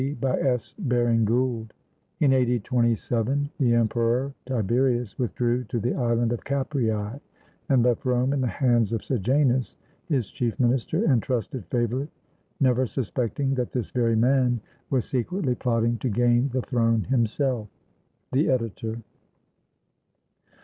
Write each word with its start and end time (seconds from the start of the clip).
D.] 0.01 0.13
BY 0.13 0.39
S. 0.39 0.73
BARING 0.79 1.25
GOULD 1.25 1.75
[In 2.21 2.33
a.d. 2.33 2.59
27, 2.61 3.51
the 3.59 3.75
Emperor 3.75 4.33
Tiberius 4.47 5.19
withdrew 5.19 5.63
to 5.65 5.79
the 5.79 5.93
island 5.93 6.33
of 6.33 6.43
Capreae, 6.43 7.19
and 7.69 7.83
left 7.83 8.03
Rome 8.03 8.33
in 8.33 8.41
the 8.41 8.47
hands 8.47 8.93
of 8.93 9.03
Sejanus, 9.05 9.77
his 10.09 10.31
chief 10.31 10.59
minister 10.59 11.05
and 11.05 11.21
trusted 11.21 11.67
favorite, 11.67 12.09
never 12.59 12.87
suspecting 12.87 13.53
that 13.53 13.73
this 13.73 13.91
very 13.91 14.15
man 14.15 14.59
was 14.89 15.05
secretly 15.05 15.53
plotting 15.53 15.99
to 15.99 16.09
gain 16.09 16.49
the 16.49 16.63
throne 16.63 17.03
himself. 17.03 17.67
The 18.31 18.49
Editor. 18.49 19.03